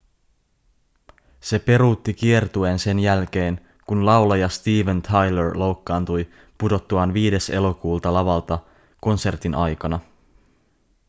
se 1.41 1.59
peruutti 1.59 2.13
kiertueen 2.13 2.79
sen 2.79 2.99
jälkeen 2.99 3.69
kun 3.85 4.05
laulaja 4.05 4.49
steven 4.49 5.01
tyler 5.01 5.51
loukkaantui 5.57 6.29
pudottuaan 6.57 7.13
5 7.13 7.55
elokuuta 7.55 8.13
lavalta 8.13 8.59
konsertin 9.01 9.55
aikana 9.55 9.99